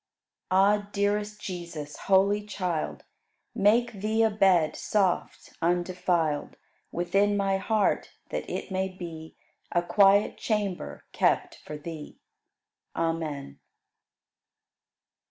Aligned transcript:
101. 0.49 0.85
Ah! 0.87 0.89
dearest 0.93 1.39
Jesus, 1.39 1.97
holy 2.09 2.43
Child, 2.43 3.03
Make 3.53 3.93
Thee 3.93 4.23
a 4.23 4.31
bed, 4.31 4.75
soft, 4.75 5.53
undefiled, 5.61 6.55
Within 6.91 7.37
my 7.37 7.57
heart, 7.57 8.09
that 8.31 8.49
it 8.49 8.71
may 8.71 8.89
be 8.89 9.35
A 9.71 9.83
quiet 9.83 10.37
chamber 10.39 11.03
kept 11.11 11.59
for 11.63 11.77
Thee. 11.77 12.19
Amen. 12.95 13.59